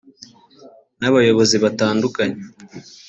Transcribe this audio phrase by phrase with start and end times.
[0.99, 2.39] n’abayobozi batandukanye